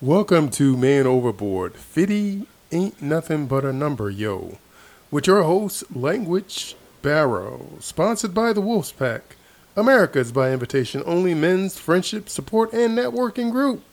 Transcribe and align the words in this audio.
Welcome 0.00 0.50
to 0.50 0.76
Man 0.76 1.06
Overboard. 1.06 1.74
Fitty 1.74 2.48
ain't 2.72 3.00
nothing 3.00 3.46
but 3.46 3.64
a 3.64 3.72
number, 3.72 4.10
yo. 4.10 4.58
With 5.08 5.28
your 5.28 5.44
host, 5.44 5.84
Language 5.94 6.74
Barrow. 7.00 7.68
Sponsored 7.78 8.34
by 8.34 8.52
the 8.52 8.60
Wolf's 8.60 8.90
Pack, 8.90 9.36
America's 9.76 10.32
by 10.32 10.50
invitation 10.50 11.04
only 11.06 11.32
men's 11.32 11.78
friendship, 11.78 12.28
support, 12.28 12.72
and 12.72 12.98
networking 12.98 13.52
group. 13.52 13.84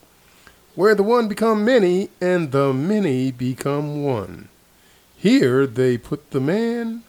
Where 0.73 0.95
the 0.95 1.03
one 1.03 1.27
become 1.27 1.63
many 1.63 2.09
and 2.19 2.51
the 2.51 2.73
many 2.73 3.31
become 3.31 4.03
one. 4.03 4.49
Here 5.15 5.67
they 5.67 5.99
put 5.99 6.31
the 6.31 6.41
man 6.41 7.03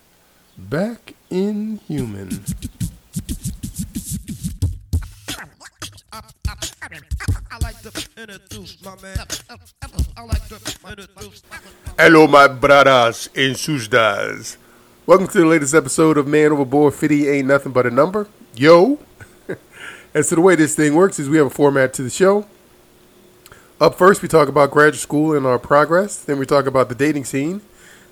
back 0.59 1.15
in 1.31 1.79
human. 1.89 2.45
Hello, 11.99 12.29
my 12.29 12.47
brothers 12.47 13.29
and 13.35 13.57
sisters. 13.57 14.57
Welcome 15.05 15.27
to 15.27 15.39
the 15.39 15.47
latest 15.47 15.75
episode 15.75 16.17
of 16.17 16.29
Man 16.29 16.53
Overboard 16.53 16.95
50 16.95 17.29
Ain't 17.29 17.49
Nothing 17.49 17.73
But 17.73 17.87
a 17.87 17.91
Number. 17.91 18.29
Yo. 18.55 19.01
As 20.15 20.29
to 20.29 20.37
the 20.37 20.41
way 20.41 20.55
this 20.55 20.77
thing 20.77 20.95
works 20.95 21.19
is 21.19 21.29
we 21.29 21.39
have 21.39 21.49
a 21.49 21.51
format 21.51 21.93
to 21.95 22.05
the 22.05 22.11
show. 22.11 22.47
Up 23.81 23.97
first, 23.97 24.23
we 24.23 24.29
talk 24.29 24.49
about 24.49 24.71
graduate 24.71 25.01
school 25.01 25.37
and 25.37 25.45
our 25.45 25.59
progress. 25.59 26.17
Then 26.17 26.39
we 26.39 26.47
talk 26.47 26.67
about 26.67 26.89
the 26.89 26.95
dating 26.95 27.25
scene, 27.25 27.63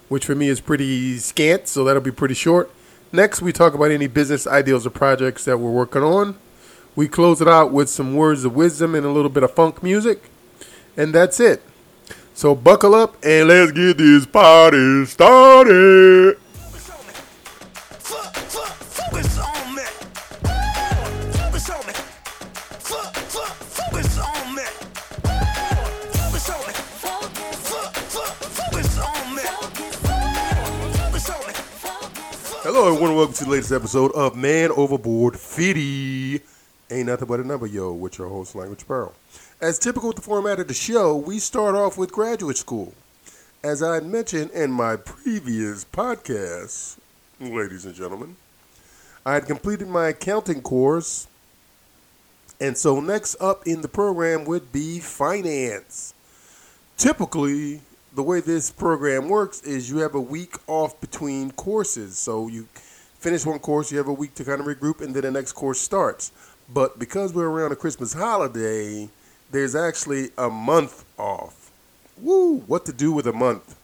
which 0.09 0.27
for 0.27 0.35
me 0.35 0.49
is 0.49 0.61
pretty 0.61 1.19
scant, 1.19 1.69
so 1.69 1.85
that'll 1.85 2.03
be 2.03 2.11
pretty 2.11 2.35
short. 2.35 2.73
Next, 3.13 3.41
we 3.41 3.53
talk 3.53 3.73
about 3.73 3.93
any 3.93 4.09
business 4.09 4.49
ideals 4.49 4.85
or 4.85 4.91
projects 4.91 5.45
that 5.45 5.59
we're 5.59 5.71
working 5.71 6.03
on. 6.03 6.37
We 6.97 7.07
close 7.07 7.41
it 7.41 7.47
out 7.47 7.71
with 7.71 7.89
some 7.89 8.17
words 8.17 8.45
of 8.45 8.57
wisdom 8.57 8.97
and 8.97 9.07
a 9.07 9.11
little 9.11 9.31
bit 9.31 9.45
of 9.45 9.55
funk 9.55 9.81
music. 9.81 10.25
And 10.97 11.15
that's 11.15 11.41
it. 11.41 11.63
So 12.35 12.55
buckle 12.55 12.95
up 12.95 13.17
and 13.23 13.49
let's 13.49 13.73
get 13.73 13.99
this 13.99 14.27
party 14.27 15.05
started. 15.07 16.37
Hello, 32.63 32.87
everyone. 32.87 33.17
Welcome 33.17 33.35
to 33.35 33.45
the 33.45 33.51
latest 33.51 33.73
episode 33.73 34.13
of 34.13 34.37
Man 34.37 34.71
Overboard 34.71 35.39
50. 35.39 36.41
Ain't 36.91 37.07
nothing 37.07 37.27
but 37.27 37.41
a 37.41 37.45
number, 37.45 37.67
yo, 37.67 37.93
with 37.93 38.19
your 38.19 38.29
host, 38.29 38.55
Language 38.55 38.87
Pearl. 38.87 39.13
As 39.61 39.79
typical 39.79 40.09
with 40.09 40.17
the 40.17 40.23
format 40.23 40.59
of 40.59 40.69
the 40.69 40.75
show, 40.75 41.15
we 41.15 41.39
start 41.39 41.75
off 41.75 41.99
with 41.99 42.13
graduate 42.13 42.57
school. 42.57 42.95
As 43.63 43.83
I 43.83 44.01
mentioned 44.01 44.53
in 44.53 44.71
my 44.71 44.97
previous 44.97 45.85
podcast, 45.85 46.97
ladies 47.39 47.85
and 47.85 47.95
gentlemen, 47.95 48.37
I 49.27 49.35
had 49.35 49.45
completed 49.45 49.87
my 49.87 50.09
accounting 50.09 50.63
course, 50.63 51.27
and 52.59 52.79
so 52.79 53.01
next 53.01 53.37
up 53.39 53.67
in 53.67 53.83
the 53.83 53.89
program 53.89 54.47
would 54.47 54.73
be 54.73 54.99
finance. 54.99 56.15
Typically, 56.97 57.83
the 58.15 58.23
way 58.23 58.41
this 58.41 58.71
program 58.71 59.29
works 59.29 59.61
is 59.61 59.91
you 59.91 59.99
have 59.99 60.15
a 60.15 60.21
week 60.23 60.57
off 60.69 60.99
between 61.03 61.51
courses. 61.51 62.17
So 62.17 62.49
you 62.49 62.67
finish 63.19 63.45
one 63.45 63.59
course, 63.59 63.93
you 63.93 63.99
have 63.99 64.09
a 64.09 64.13
week 64.15 64.35
to 64.37 64.45
kind 64.47 64.63
of 64.63 64.67
regroup, 64.67 65.03
and 65.03 65.15
then 65.15 65.25
the 65.25 65.31
next 65.31 65.53
course 65.53 65.79
starts. 65.79 66.33
But 66.73 66.99
because 66.99 67.35
we're 67.35 67.51
around 67.51 67.73
a 67.73 67.77
Christmas 67.77 68.15
holiday, 68.15 69.11
there's 69.51 69.75
actually 69.75 70.31
a 70.39 70.49
month 70.49 71.05
off. 71.19 71.71
Woo! 72.17 72.59
What 72.67 72.87
to 72.87 72.93
do 72.93 73.13
with 73.13 73.27
a 73.27 73.33
month? 73.33 73.77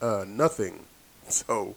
Uh, 0.00 0.24
nothing. 0.26 0.80
So, 1.30 1.74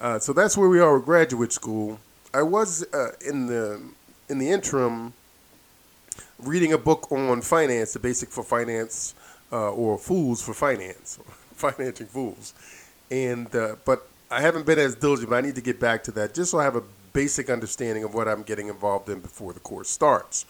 uh, 0.00 0.18
so 0.18 0.32
that's 0.32 0.56
where 0.56 0.66
we 0.66 0.80
are 0.80 0.96
with 0.96 1.04
graduate 1.04 1.52
school. 1.52 2.00
I 2.32 2.40
was 2.40 2.82
uh, 2.94 3.10
in 3.20 3.46
the 3.46 3.82
in 4.30 4.38
the 4.38 4.48
interim 4.48 5.12
reading 6.38 6.72
a 6.72 6.78
book 6.78 7.12
on 7.12 7.42
finance, 7.42 7.92
the 7.92 7.98
basic 7.98 8.30
for 8.30 8.42
finance, 8.42 9.14
uh, 9.52 9.72
or 9.72 9.98
fools 9.98 10.40
for 10.42 10.54
finance, 10.54 11.18
financing 11.54 12.06
fools, 12.06 12.54
and 13.10 13.54
uh, 13.54 13.76
but 13.84 14.08
I 14.30 14.40
haven't 14.40 14.64
been 14.64 14.78
as 14.78 14.94
diligent. 14.94 15.28
But 15.28 15.36
I 15.36 15.40
need 15.42 15.56
to 15.56 15.60
get 15.60 15.78
back 15.78 16.02
to 16.04 16.12
that 16.12 16.32
just 16.32 16.52
so 16.52 16.58
I 16.60 16.64
have 16.64 16.76
a 16.76 16.82
basic 17.12 17.50
understanding 17.50 18.04
of 18.04 18.14
what 18.14 18.26
I'm 18.26 18.42
getting 18.42 18.68
involved 18.68 19.10
in 19.10 19.20
before 19.20 19.52
the 19.52 19.60
course 19.60 19.90
starts. 19.90 20.46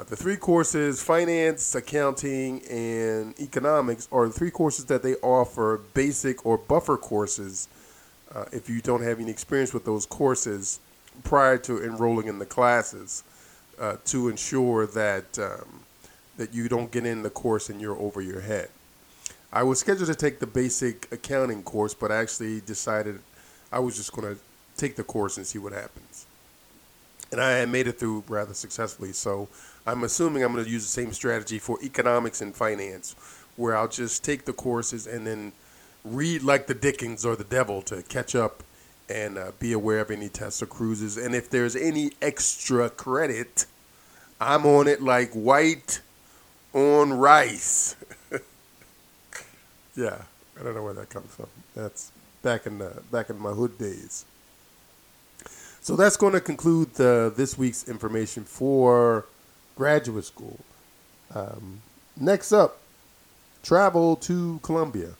Uh, 0.00 0.04
the 0.04 0.16
three 0.16 0.36
courses, 0.36 1.02
finance, 1.02 1.74
accounting, 1.74 2.62
and 2.70 3.38
economics, 3.38 4.08
are 4.10 4.28
the 4.28 4.32
three 4.32 4.50
courses 4.50 4.86
that 4.86 5.02
they 5.02 5.14
offer 5.16 5.78
basic 5.92 6.46
or 6.46 6.56
buffer 6.56 6.96
courses 6.96 7.68
uh, 8.34 8.46
if 8.50 8.70
you 8.70 8.80
don't 8.80 9.02
have 9.02 9.20
any 9.20 9.30
experience 9.30 9.74
with 9.74 9.84
those 9.84 10.06
courses 10.06 10.80
prior 11.22 11.58
to 11.58 11.84
enrolling 11.84 12.28
in 12.28 12.38
the 12.38 12.46
classes 12.46 13.24
uh, 13.78 13.96
to 14.06 14.30
ensure 14.30 14.86
that 14.86 15.38
um, 15.38 15.80
that 16.38 16.54
you 16.54 16.66
don't 16.66 16.90
get 16.90 17.04
in 17.04 17.22
the 17.22 17.28
course 17.28 17.68
and 17.68 17.78
you're 17.78 17.98
over 17.98 18.22
your 18.22 18.40
head. 18.40 18.70
I 19.52 19.64
was 19.64 19.80
scheduled 19.80 20.08
to 20.08 20.14
take 20.14 20.38
the 20.38 20.46
basic 20.46 21.12
accounting 21.12 21.62
course, 21.62 21.92
but 21.92 22.10
I 22.10 22.16
actually 22.16 22.62
decided 22.62 23.20
I 23.70 23.80
was 23.80 23.96
just 23.96 24.14
going 24.14 24.34
to 24.34 24.40
take 24.78 24.96
the 24.96 25.04
course 25.04 25.36
and 25.36 25.46
see 25.46 25.58
what 25.58 25.74
happens. 25.74 26.24
And 27.32 27.38
I 27.38 27.50
had 27.52 27.68
made 27.68 27.86
it 27.86 27.98
through 27.98 28.24
rather 28.28 28.54
successfully, 28.54 29.12
so 29.12 29.48
I'm 29.86 30.04
assuming 30.04 30.42
I'm 30.42 30.52
going 30.52 30.64
to 30.64 30.70
use 30.70 30.82
the 30.82 31.02
same 31.02 31.12
strategy 31.12 31.58
for 31.58 31.78
economics 31.82 32.40
and 32.40 32.54
finance, 32.54 33.16
where 33.56 33.76
I'll 33.76 33.88
just 33.88 34.24
take 34.24 34.44
the 34.44 34.52
courses 34.52 35.06
and 35.06 35.26
then 35.26 35.52
read 36.04 36.42
like 36.42 36.66
the 36.66 36.74
Dickens 36.74 37.24
or 37.24 37.36
the 37.36 37.44
devil 37.44 37.82
to 37.82 38.02
catch 38.02 38.34
up 38.34 38.62
and 39.08 39.38
uh, 39.38 39.52
be 39.58 39.72
aware 39.72 40.00
of 40.00 40.10
any 40.10 40.28
tests 40.28 40.62
or 40.62 40.66
cruises. 40.66 41.16
And 41.16 41.34
if 41.34 41.50
there's 41.50 41.74
any 41.74 42.12
extra 42.22 42.88
credit, 42.90 43.66
I'm 44.40 44.64
on 44.64 44.86
it 44.86 45.02
like 45.02 45.32
white 45.32 46.00
on 46.72 47.12
rice. 47.12 47.96
yeah, 49.96 50.22
I 50.58 50.62
don't 50.62 50.74
know 50.74 50.84
where 50.84 50.94
that 50.94 51.10
comes 51.10 51.34
from. 51.34 51.48
That's 51.74 52.12
back 52.42 52.66
in 52.66 52.78
the 52.78 53.02
back 53.10 53.30
in 53.30 53.38
my 53.38 53.50
hood 53.50 53.76
days. 53.78 54.24
So 55.82 55.96
that's 55.96 56.16
going 56.16 56.34
to 56.34 56.40
conclude 56.40 56.94
the, 56.94 57.32
this 57.34 57.56
week's 57.56 57.88
information 57.88 58.44
for 58.44 59.24
graduate 59.80 60.26
school. 60.26 60.58
Um, 61.34 61.80
next 62.14 62.52
up, 62.52 62.82
travel 63.62 64.14
to 64.16 64.60
Colombia. 64.62 65.12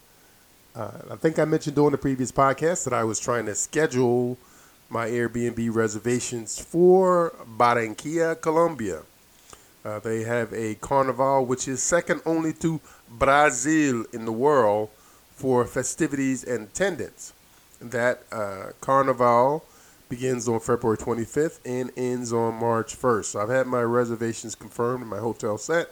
Uh, 0.77 0.91
I 1.13 1.17
think 1.17 1.39
I 1.39 1.47
mentioned 1.47 1.77
during 1.77 1.93
the 1.93 1.99
previous 1.99 2.31
podcast 2.31 2.85
that 2.85 2.93
I 2.93 3.05
was 3.05 3.19
trying 3.19 3.47
to 3.47 3.55
schedule 3.55 4.37
my 4.91 5.09
Airbnb 5.09 5.75
reservations 5.75 6.59
for 6.61 7.33
Barranquilla, 7.57 8.39
Colombia. 8.39 9.01
Uh, 9.83 9.99
they 10.01 10.25
have 10.25 10.53
a 10.53 10.75
carnival 10.75 11.47
which 11.47 11.67
is 11.67 11.83
second 11.83 12.21
only 12.27 12.53
to 12.53 12.83
Brazil 13.09 14.05
in 14.13 14.27
the 14.27 14.33
world 14.47 14.91
for 15.33 15.65
festivities 15.65 16.45
and 16.45 16.65
attendance. 16.65 17.33
That 17.81 18.25
uh, 18.31 18.73
carnival 18.83 19.65
begins 20.11 20.47
on 20.49 20.61
February 20.61 20.99
25th 20.99 21.61
and 21.65 21.91
ends 21.97 22.33
on 22.33 22.55
March 22.57 22.95
1st. 23.01 23.25
So 23.25 23.41
I've 23.41 23.49
had 23.49 23.67
my 23.67 23.81
reservations 23.83 24.55
confirmed 24.55 25.01
and 25.01 25.11
my 25.11 25.19
hotel 25.19 25.57
set. 25.57 25.91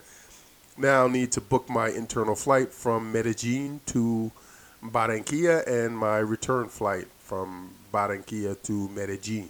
Now 0.77 1.07
I 1.07 1.09
need 1.09 1.33
to 1.33 1.41
book 1.41 1.71
my 1.71 1.89
internal 1.89 2.35
flight 2.35 2.73
from 2.73 3.11
Medellin 3.11 3.81
to 3.87 4.31
Barranquilla 4.85 5.67
and 5.67 5.97
my 5.97 6.19
return 6.19 6.69
flight 6.69 7.07
from 7.19 7.71
Barranquilla 7.93 8.61
to 8.65 8.89
Medellin. 8.91 9.49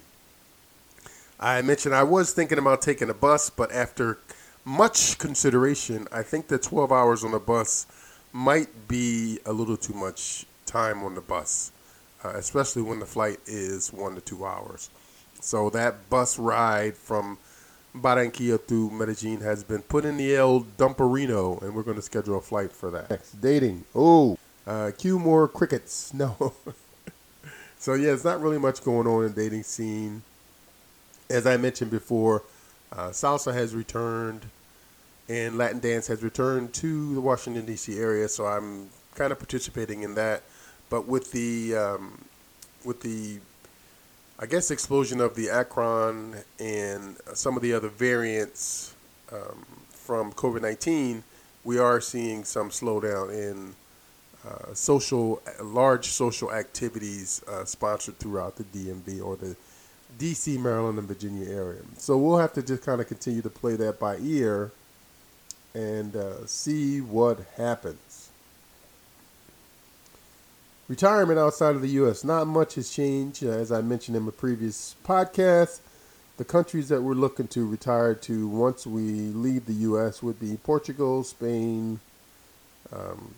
I 1.39 1.61
mentioned 1.61 1.95
I 1.95 2.03
was 2.03 2.33
thinking 2.33 2.57
about 2.57 2.81
taking 2.81 3.09
a 3.09 3.13
bus, 3.13 3.49
but 3.49 3.71
after 3.71 4.19
much 4.65 5.17
consideration, 5.17 6.07
I 6.11 6.21
think 6.21 6.47
that 6.47 6.63
12 6.63 6.91
hours 6.91 7.23
on 7.23 7.31
the 7.31 7.39
bus 7.39 7.87
might 8.31 8.87
be 8.87 9.39
a 9.45 9.53
little 9.53 9.77
too 9.77 9.93
much 9.93 10.45
time 10.65 11.03
on 11.03 11.15
the 11.15 11.21
bus, 11.21 11.71
uh, 12.23 12.29
especially 12.29 12.81
when 12.81 12.99
the 12.99 13.05
flight 13.05 13.39
is 13.45 13.93
one 13.93 14.15
to 14.15 14.21
two 14.21 14.45
hours. 14.45 14.89
So 15.41 15.69
that 15.69 16.09
bus 16.09 16.37
ride 16.37 16.95
from 16.95 17.37
Barranquilla 17.95 18.65
to 18.67 18.89
Medellin 18.91 19.41
has 19.41 19.63
been 19.63 19.81
put 19.81 20.05
in 20.05 20.17
the 20.17 20.35
El 20.35 20.61
Dumperino, 20.61 21.61
and 21.61 21.73
we're 21.73 21.83
going 21.83 21.95
to 21.95 22.01
schedule 22.01 22.37
a 22.37 22.41
flight 22.41 22.71
for 22.71 22.91
that. 22.91 23.09
Next, 23.09 23.41
dating. 23.41 23.85
Oh, 23.95 24.37
uh, 24.67 24.91
cue 24.97 25.17
more 25.19 25.47
crickets. 25.47 26.13
No. 26.19 26.53
so 27.77 27.93
yeah, 27.93 28.11
it's 28.11 28.25
not 28.25 28.41
really 28.41 28.59
much 28.59 28.83
going 28.83 29.07
on 29.07 29.25
in 29.25 29.33
the 29.33 29.41
dating 29.41 29.63
scene. 29.63 30.21
As 31.29 31.47
I 31.47 31.57
mentioned 31.57 31.91
before, 31.91 32.43
uh, 32.91 33.09
salsa 33.09 33.53
has 33.53 33.73
returned, 33.73 34.45
and 35.27 35.57
Latin 35.57 35.79
dance 35.79 36.07
has 36.07 36.21
returned 36.23 36.73
to 36.73 37.13
the 37.13 37.21
Washington 37.21 37.65
D.C. 37.65 37.97
area. 37.97 38.27
So 38.27 38.45
I'm 38.45 38.89
kind 39.15 39.31
of 39.31 39.39
participating 39.39 40.03
in 40.03 40.15
that. 40.15 40.43
But 40.89 41.07
with 41.07 41.31
the 41.31 41.75
um, 41.75 42.25
with 42.83 43.01
the 43.01 43.39
I 44.39 44.45
guess 44.45 44.71
explosion 44.71 45.19
of 45.19 45.35
the 45.35 45.49
Omicron 45.49 46.35
and 46.59 47.17
some 47.33 47.55
of 47.55 47.61
the 47.61 47.73
other 47.73 47.89
variants 47.89 48.95
um, 49.31 49.65
from 49.91 50.33
COVID 50.33 50.61
nineteen, 50.61 51.23
we 51.63 51.77
are 51.77 52.01
seeing 52.01 52.43
some 52.43 52.69
slowdown 52.69 53.31
in 53.31 53.75
uh, 54.47 54.73
social, 54.73 55.41
large 55.61 56.07
social 56.07 56.51
activities 56.51 57.43
uh, 57.47 57.65
sponsored 57.65 58.17
throughout 58.19 58.55
the 58.55 58.63
DMV 58.63 59.21
or 59.21 59.35
the 59.35 59.55
DC, 60.17 60.57
Maryland, 60.59 60.97
and 60.97 61.07
Virginia 61.07 61.49
area. 61.49 61.81
So 61.97 62.17
we'll 62.17 62.37
have 62.37 62.53
to 62.53 62.63
just 62.63 62.83
kind 62.83 63.01
of 63.01 63.07
continue 63.07 63.41
to 63.41 63.49
play 63.49 63.75
that 63.75 63.99
by 63.99 64.17
ear 64.17 64.71
and 65.73 66.15
uh, 66.15 66.45
see 66.45 67.01
what 67.01 67.39
happens. 67.57 68.28
Retirement 70.89 71.37
outside 71.37 71.75
of 71.75 71.83
the 71.83 71.89
U.S. 71.89 72.23
Not 72.23 72.47
much 72.47 72.73
has 72.73 72.89
changed. 72.89 73.45
Uh, 73.45 73.49
as 73.49 73.71
I 73.71 73.79
mentioned 73.79 74.17
in 74.17 74.23
my 74.23 74.31
previous 74.31 74.95
podcast, 75.05 75.81
the 76.37 76.43
countries 76.43 76.89
that 76.89 77.03
we're 77.03 77.13
looking 77.13 77.47
to 77.49 77.63
retire 77.67 78.15
to 78.15 78.47
once 78.47 78.87
we 78.87 79.01
leave 79.01 79.67
the 79.67 79.73
U.S. 79.73 80.23
would 80.23 80.39
be 80.39 80.57
Portugal, 80.57 81.23
Spain. 81.23 81.99
Um, 82.91 83.35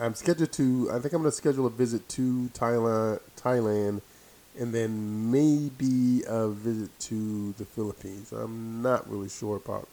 I'm 0.00 0.16
scheduled 0.16 0.50
to. 0.54 0.90
I 0.90 0.98
think 0.98 1.14
I'm 1.14 1.20
going 1.22 1.30
to 1.30 1.36
schedule 1.36 1.66
a 1.66 1.70
visit 1.70 2.08
to 2.08 2.50
Thailand, 2.52 3.20
Thailand, 3.36 4.00
and 4.58 4.74
then 4.74 5.30
maybe 5.30 6.24
a 6.26 6.48
visit 6.48 6.98
to 6.98 7.52
the 7.58 7.64
Philippines. 7.64 8.32
I'm 8.32 8.82
not 8.82 9.08
really 9.08 9.28
sure 9.28 9.56
about 9.56 9.86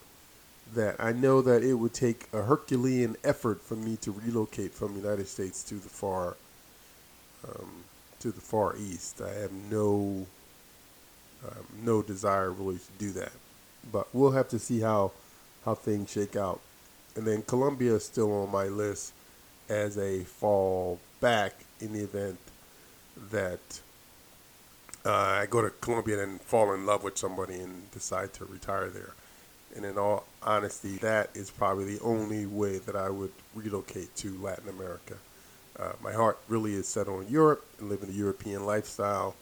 that. 0.73 0.95
I 0.97 1.11
know 1.11 1.43
that 1.43 1.61
it 1.61 1.75
would 1.75 1.93
take 1.93 2.29
a 2.33 2.41
Herculean 2.41 3.15
effort 3.23 3.61
for 3.61 3.75
me 3.75 3.95
to 3.97 4.11
relocate 4.11 4.73
from 4.73 4.95
the 4.95 5.01
United 5.01 5.27
States 5.27 5.61
to 5.65 5.75
the 5.75 5.89
far 5.89 6.35
um, 7.47 7.83
to 8.19 8.31
the 8.31 8.41
far 8.41 8.75
east. 8.77 9.21
I 9.21 9.33
have 9.41 9.51
no 9.51 10.25
um, 11.45 11.65
no 11.83 12.01
desire 12.01 12.51
really 12.51 12.77
to 12.79 12.91
do 12.97 13.11
that, 13.11 13.31
but 13.91 14.07
we'll 14.13 14.31
have 14.31 14.49
to 14.49 14.59
see 14.59 14.81
how 14.81 15.11
how 15.65 15.75
things 15.75 16.11
shake 16.11 16.35
out. 16.35 16.59
And 17.15 17.25
then 17.25 17.41
Colombia 17.43 17.95
is 17.95 18.05
still 18.05 18.31
on 18.43 18.51
my 18.51 18.65
list 18.65 19.13
as 19.67 19.97
a 19.97 20.23
fall 20.23 20.99
back 21.19 21.53
in 21.79 21.93
the 21.93 22.01
event 22.01 22.39
that 23.31 23.81
uh, 25.05 25.11
I 25.11 25.45
go 25.45 25.61
to 25.61 25.69
Colombia 25.69 26.23
and 26.23 26.41
fall 26.41 26.73
in 26.73 26.85
love 26.85 27.03
with 27.03 27.17
somebody 27.17 27.59
and 27.59 27.89
decide 27.91 28.33
to 28.33 28.45
retire 28.45 28.89
there. 28.89 29.13
And 29.75 29.85
in 29.85 29.97
all 29.97 30.25
honesty, 30.41 30.97
that 30.97 31.29
is 31.35 31.51
probably 31.51 31.95
the 31.95 32.03
only 32.03 32.45
way 32.45 32.79
that 32.79 32.95
I 32.95 33.09
would 33.09 33.31
relocate 33.53 34.15
to 34.17 34.37
Latin 34.41 34.67
America. 34.69 35.15
Uh, 35.79 35.93
my 36.03 36.11
heart 36.11 36.37
really 36.47 36.73
is 36.73 36.87
set 36.87 37.07
on 37.07 37.25
Europe 37.29 37.65
and 37.79 37.89
living 37.89 38.09
a 38.09 38.13
European 38.13 38.65
lifestyle. 38.65 39.35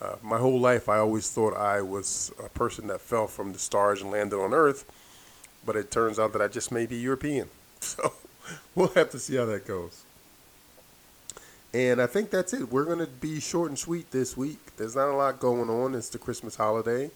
Uh, 0.00 0.16
my 0.22 0.38
whole 0.38 0.60
life, 0.60 0.88
I 0.88 0.98
always 0.98 1.30
thought 1.30 1.56
I 1.56 1.82
was 1.82 2.32
a 2.42 2.48
person 2.48 2.86
that 2.86 3.00
fell 3.00 3.26
from 3.26 3.52
the 3.52 3.58
stars 3.58 4.00
and 4.00 4.10
landed 4.10 4.38
on 4.38 4.54
Earth, 4.54 4.84
but 5.64 5.76
it 5.76 5.90
turns 5.90 6.18
out 6.18 6.32
that 6.32 6.42
I 6.42 6.48
just 6.48 6.72
may 6.72 6.86
be 6.86 6.96
European. 6.96 7.48
So 7.78 8.14
we'll 8.74 8.88
have 8.88 9.10
to 9.10 9.18
see 9.18 9.36
how 9.36 9.44
that 9.44 9.66
goes. 9.66 10.02
And 11.74 12.00
I 12.00 12.06
think 12.06 12.30
that's 12.30 12.54
it. 12.54 12.72
We're 12.72 12.86
going 12.86 13.00
to 13.00 13.06
be 13.06 13.38
short 13.38 13.68
and 13.68 13.78
sweet 13.78 14.10
this 14.10 14.34
week. 14.34 14.74
There's 14.76 14.96
not 14.96 15.08
a 15.08 15.14
lot 15.14 15.38
going 15.38 15.68
on. 15.68 15.94
It's 15.94 16.08
the 16.08 16.18
Christmas 16.18 16.56
holiday. 16.56 17.10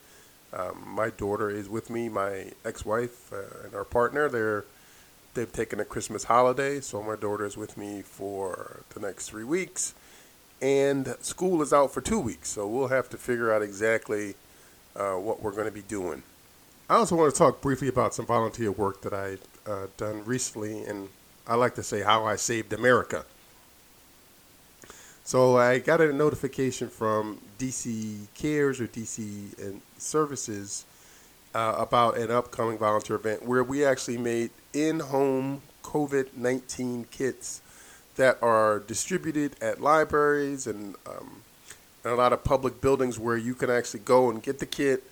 Um, 0.53 0.85
my 0.87 1.11
daughter 1.11 1.49
is 1.49 1.69
with 1.69 1.89
me. 1.89 2.09
My 2.11 2.53
ex-wife 2.65 3.33
uh, 3.33 3.65
and 3.65 3.75
our 3.75 3.85
partner, 3.85 4.29
they're 4.29 4.65
they've 5.35 5.53
taken 5.53 5.81
a 5.81 5.85
Christmas 5.85 6.25
holiday, 6.25 6.81
so 6.81 7.03
my 7.03 7.17
daughter 7.17 7.47
is 7.47 7.57
with 7.57 7.77
me 7.77 8.03
for 8.03 8.81
the 8.95 9.01
next 9.01 9.29
three 9.31 9.45
weeks. 9.45 9.95
And 10.61 11.15
school 11.21 11.63
is 11.63 11.73
out 11.73 11.93
for 11.93 12.01
two 12.01 12.21
weeks, 12.21 12.51
so 12.51 12.67
we'll 12.67 12.89
have 12.89 13.09
to 13.11 13.17
figure 13.17 13.53
out 13.53 13.63
exactly 13.63 14.35
uh, 14.95 15.15
what 15.15 15.43
we're 15.43 15.53
going 15.53 15.67
to 15.67 15.73
be 15.73 15.83
doing. 15.83 16.23
I 16.89 16.97
also 16.97 17.17
want 17.17 17.33
to 17.33 17.39
talk 17.39 17.61
briefly 17.61 17.89
about 17.89 18.15
some 18.15 18.27
volunteer 18.27 18.73
work 18.73 19.01
that 19.03 19.15
I've 19.15 19.43
uh, 19.67 19.87
done 19.97 20.25
recently, 20.25 20.85
and 20.85 21.09
I 21.47 21.55
like 21.55 21.75
to 21.77 21.83
say 21.83 22.03
how 22.03 22.25
I 22.25 22.37
saved 22.37 22.73
America. 22.73 23.25
So 25.25 25.57
I 25.57 25.79
got 25.79 26.01
a 26.01 26.13
notification 26.13 26.89
from 26.89 27.39
DC 27.59 28.27
Cares 28.35 28.81
or 28.81 28.89
DC 28.89 29.59
and 29.59 29.81
Services 29.97 30.85
uh, 31.55 31.75
about 31.79 32.17
an 32.17 32.31
upcoming 32.31 32.79
volunteer 32.79 33.17
event 33.17 33.45
where 33.45 33.65
we 33.65 33.85
actually 33.85 34.19
made 34.19 34.51
in-home 34.73 35.63
COVID-19 35.83 37.11
kits 37.11 37.61
that 38.17 38.39
are 38.43 38.81
distributed 38.81 39.57
at 39.61 39.81
libraries 39.81 40.67
and, 40.67 40.95
um, 41.07 41.43
and 42.05 42.13
a 42.13 42.17
lot 42.17 42.33
of 42.33 42.45
public 42.45 42.81
buildings 42.81 43.19
where 43.19 43.37
you 43.37 43.55
can 43.55 43.71
actually 43.71 44.01
go 44.01 44.31
and 44.31 44.43
get 44.43 44.59
the 44.59 44.67
kit. 44.67 45.03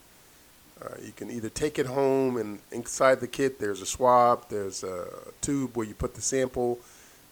Uh, 0.80 0.94
you 1.02 1.12
can 1.12 1.30
either 1.30 1.48
take 1.48 1.78
it 1.78 1.86
home 1.86 2.36
and 2.36 2.60
inside 2.70 3.18
the 3.18 3.26
kit 3.26 3.58
there's 3.58 3.82
a 3.82 3.86
swab, 3.86 4.48
there's 4.48 4.84
a 4.84 5.06
tube 5.40 5.76
where 5.76 5.86
you 5.86 5.94
put 5.94 6.14
the 6.14 6.20
sample, 6.20 6.78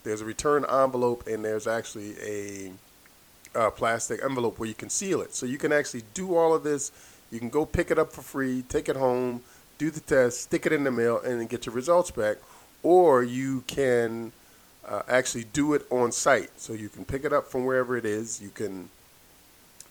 there's 0.03 0.21
a 0.21 0.25
return 0.25 0.65
envelope, 0.65 1.27
and 1.27 1.45
there's 1.45 1.67
actually 1.67 2.15
a 2.21 2.71
uh, 3.57 3.69
plastic 3.71 4.23
envelope 4.23 4.59
where 4.59 4.67
you 4.67 4.75
can 4.75 4.89
seal 4.89 5.21
it. 5.21 5.33
So 5.33 5.45
you 5.45 5.57
can 5.57 5.71
actually 5.71 6.03
do 6.13 6.35
all 6.35 6.53
of 6.53 6.63
this. 6.63 6.91
You 7.31 7.39
can 7.39 7.49
go 7.49 7.65
pick 7.65 7.91
it 7.91 7.99
up 7.99 8.13
for 8.13 8.21
free, 8.21 8.63
take 8.69 8.89
it 8.89 8.95
home, 8.95 9.41
do 9.77 9.91
the 9.91 9.99
test, 9.99 10.41
stick 10.41 10.65
it 10.65 10.73
in 10.73 10.83
the 10.83 10.91
mail, 10.91 11.19
and 11.19 11.39
then 11.39 11.47
get 11.47 11.65
your 11.65 11.75
results 11.75 12.11
back. 12.11 12.37
Or 12.83 13.23
you 13.23 13.63
can 13.67 14.31
uh, 14.87 15.03
actually 15.07 15.45
do 15.45 15.73
it 15.73 15.85
on 15.89 16.11
site. 16.11 16.59
So 16.59 16.73
you 16.73 16.89
can 16.89 17.05
pick 17.05 17.25
it 17.25 17.33
up 17.33 17.47
from 17.47 17.65
wherever 17.65 17.97
it 17.97 18.05
is. 18.05 18.41
You 18.41 18.49
can 18.49 18.89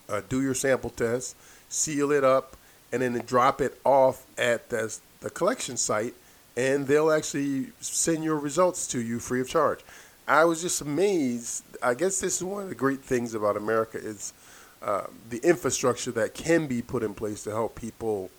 uh, 0.09 0.21
do 0.27 0.41
your 0.41 0.55
sample 0.55 0.89
test, 0.89 1.35
seal 1.69 2.11
it 2.11 2.23
up, 2.23 2.57
and 2.91 3.01
then 3.01 3.21
drop 3.25 3.61
it 3.61 3.79
off 3.83 4.25
at 4.37 4.69
the, 4.69 4.97
the 5.19 5.29
collection 5.29 5.77
site, 5.77 6.13
and 6.55 6.87
they'll 6.87 7.11
actually 7.11 7.67
send 7.81 8.23
your 8.23 8.37
results 8.37 8.87
to 8.87 9.01
you 9.01 9.19
free 9.19 9.41
of 9.41 9.49
charge. 9.49 9.79
I 10.27 10.45
was 10.45 10.61
just 10.61 10.81
amazed. 10.81 11.63
I 11.81 11.93
guess 11.93 12.19
this 12.19 12.37
is 12.37 12.43
one 12.43 12.63
of 12.63 12.69
the 12.69 12.75
great 12.75 13.01
things 13.01 13.33
about 13.33 13.55
America 13.55 13.97
is 13.97 14.33
uh, 14.81 15.03
the 15.29 15.39
infrastructure 15.39 16.11
that 16.11 16.33
can 16.33 16.67
be 16.67 16.81
put 16.81 17.03
in 17.03 17.13
place 17.13 17.43
to 17.43 17.51
help 17.51 17.75
people 17.75 18.29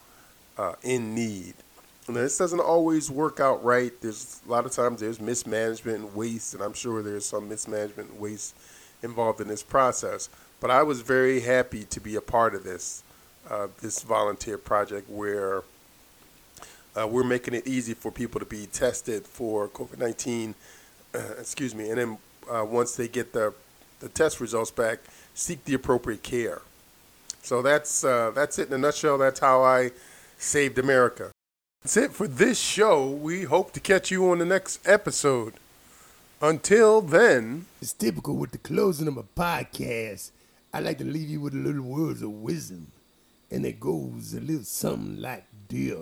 uh, 0.57 0.75
in 0.83 1.15
need. 1.15 1.55
And 2.07 2.17
this 2.17 2.39
doesn't 2.39 2.61
always 2.61 3.11
work 3.11 3.39
out 3.39 3.63
right. 3.63 3.93
There's 4.01 4.41
a 4.47 4.51
lot 4.51 4.65
of 4.65 4.73
times 4.73 5.01
there's 5.01 5.21
mismanagement 5.21 5.99
and 5.99 6.15
waste, 6.15 6.55
and 6.55 6.63
I'm 6.63 6.73
sure 6.73 7.03
there's 7.03 7.27
some 7.27 7.49
mismanagement 7.49 8.11
and 8.11 8.19
waste 8.19 8.57
involved 9.03 9.41
in 9.41 9.49
this 9.49 9.63
process. 9.63 10.29
But 10.61 10.71
I 10.71 10.83
was 10.83 11.03
very 11.03 11.41
happy 11.41 11.85
to 11.85 12.01
be 12.01 12.17
a 12.17 12.21
part 12.21 12.55
of 12.55 12.65
this 12.65 13.03
uh, 13.51 13.69
this 13.81 14.03
volunteer 14.03 14.59
project 14.59 15.09
where 15.09 15.63
uh, 16.99 17.07
we're 17.07 17.25
making 17.25 17.55
it 17.55 17.67
easy 17.67 17.95
for 17.95 18.11
people 18.11 18.41
to 18.41 18.47
be 18.47 18.67
tested 18.67 19.27
for 19.27 19.69
COVID 19.69 19.99
19 19.99 20.55
excuse 21.39 21.75
me, 21.75 21.91
and 21.91 21.99
then 21.99 22.19
uh, 22.51 22.65
once 22.65 22.97
they 22.97 23.09
get 23.09 23.33
the 23.33 23.53
the 24.01 24.09
test 24.09 24.41
results 24.41 24.71
back, 24.71 25.01
seek 25.39 25.65
the 25.65 25.75
appropriate 25.75 26.23
care. 26.23 26.63
So 27.43 27.63
that's 27.63 28.05
uh, 28.05 28.33
that's 28.35 28.59
it 28.59 28.69
in 28.69 28.75
a 28.75 28.79
nutshell. 28.79 29.19
That's 29.19 29.41
how 29.41 29.63
I 29.63 29.93
saved 30.37 30.79
America. 30.79 31.31
That's 31.83 31.97
it 31.97 32.13
for 32.13 32.27
this 32.27 32.59
show. 32.59 33.09
We 33.09 33.45
hope 33.45 33.73
to 33.73 33.81
catch 33.81 34.11
you 34.11 34.31
on 34.31 34.39
the 34.39 34.45
next 34.45 34.87
episode. 34.87 35.55
Until 36.41 37.01
then, 37.01 37.67
it's 37.81 37.93
typical 37.93 38.37
with 38.37 38.51
the 38.51 38.59
closing 38.59 39.09
of 39.09 39.17
a 39.17 39.23
podcast. 39.23 40.31
I 40.73 40.81
like 40.81 40.99
to 40.99 41.05
leave 41.05 41.29
you 41.29 41.41
with 41.41 41.55
a 41.55 41.57
little 41.57 41.83
words 41.83 42.23
of 42.23 42.31
wisdom, 42.31 42.93
and 43.51 43.65
it 43.65 43.81
goes 43.81 44.35
a 44.35 44.41
little 44.41 44.65
something 44.65 45.21
like 45.21 45.47
this. 45.69 45.97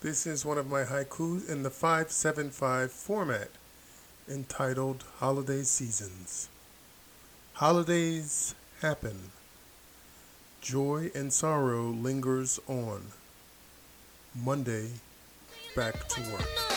This 0.00 0.26
is 0.26 0.44
one 0.44 0.58
of 0.58 0.68
my 0.68 0.84
haikus 0.84 1.48
in 1.48 1.62
the 1.62 1.70
575 1.70 2.90
format 2.90 3.50
entitled 4.28 5.04
Holiday 5.18 5.62
Seasons. 5.62 6.48
Holidays 7.60 8.54
happen. 8.80 9.32
Joy 10.62 11.10
and 11.14 11.30
sorrow 11.30 11.88
lingers 11.90 12.58
on. 12.66 13.08
Monday, 14.34 14.88
back 15.76 16.08
to 16.08 16.22
work. 16.32 16.69